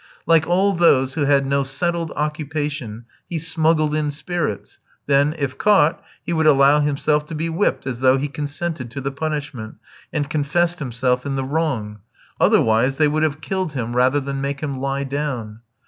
[0.25, 6.03] Like all those who had no settled occupation, he smuggled in spirits; then, if caught,
[6.23, 9.75] he would allow himself to be whipped as though he consented to the punishment,
[10.11, 11.99] and confessed himself in the wrong.
[12.39, 15.59] Otherwise they would have killed him rather than make him lie down.